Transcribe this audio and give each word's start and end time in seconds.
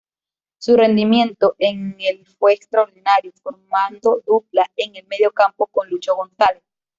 Su 0.57 0.75
rendimiento 0.77 1.53
en 1.59 1.95
el 1.99 2.25
fue 2.25 2.53
extraordinario, 2.53 3.31
formando 3.43 4.23
dupla 4.25 4.65
en 4.75 4.95
el 4.95 5.05
mediocampo 5.05 5.67
con 5.67 5.91
"Lucho" 5.91 6.15
González. 6.15 6.63